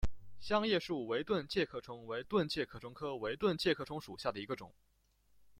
[0.39, 4.73] 香叶树围盾介壳虫为盾介壳虫科围盾介壳虫属下的一个种。